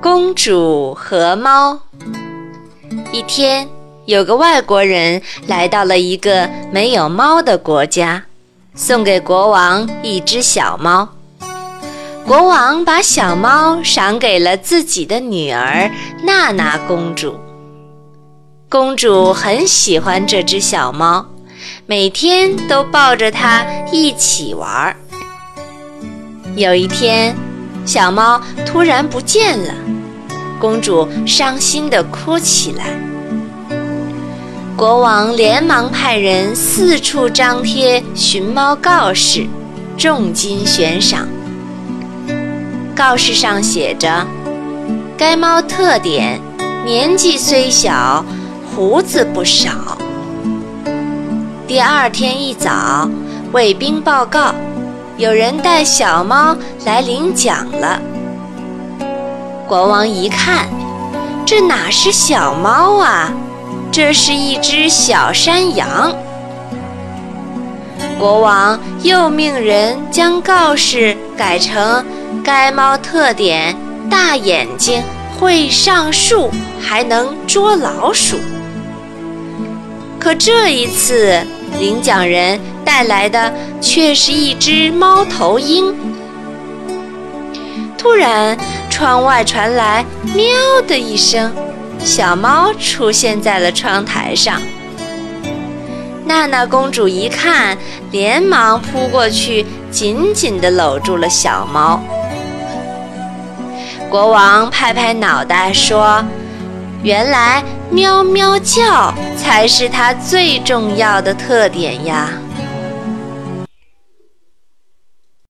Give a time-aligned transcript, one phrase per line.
[0.00, 1.80] 公主和猫。
[3.10, 3.68] 一天，
[4.06, 8.22] 有个外国人来到了一个没有猫的国家，
[8.74, 11.08] 送给国王一只小猫。
[12.24, 15.90] 国王把小猫赏给了自己的女儿
[16.22, 17.34] 娜娜公主。
[18.68, 21.26] 公主很喜欢这只小猫，
[21.86, 24.96] 每天都抱着它一起玩儿。
[26.54, 27.34] 有一天，
[27.88, 29.72] 小猫突然不见了。
[30.60, 32.84] 公主伤心地哭起来。
[34.76, 39.46] 国王连忙派人四处张贴寻猫告示，
[39.96, 41.26] 重金悬赏。
[42.94, 44.26] 告示上写着
[45.16, 46.38] ：“该猫特点，
[46.84, 48.22] 年纪虽小，
[48.76, 49.96] 胡子不少。”
[51.66, 53.08] 第二天一早，
[53.52, 54.54] 卫兵报告，
[55.18, 58.00] 有人带小猫来领奖了。
[59.66, 60.68] 国王一看，
[61.44, 63.32] 这哪是小猫啊？
[63.90, 66.14] 这是一只小山羊。
[68.16, 72.04] 国王又命人将告示改成：
[72.44, 73.76] 该猫特点
[74.08, 75.02] 大眼睛，
[75.36, 76.48] 会上树，
[76.80, 78.36] 还能捉老鼠。
[80.20, 81.40] 可这一次，
[81.80, 85.94] 领奖人带来的却是一只猫头鹰。
[87.98, 88.56] 突然，
[88.88, 90.02] 窗外传来
[90.34, 90.46] “喵”
[90.88, 91.52] 的一声，
[91.98, 94.58] 小猫出现在了窗台上。
[96.24, 97.76] 娜娜公主一看，
[98.10, 102.00] 连忙扑过去，紧紧地搂住了小猫。
[104.08, 106.24] 国王拍拍脑袋说
[107.04, 112.30] ：“原来喵喵叫才是它最重要的特点呀！”